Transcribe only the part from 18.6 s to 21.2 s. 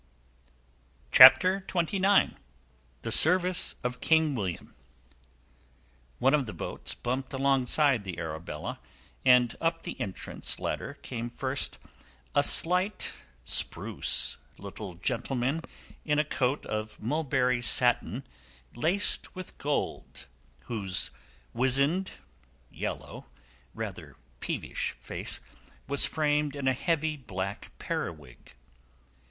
laced with gold, whose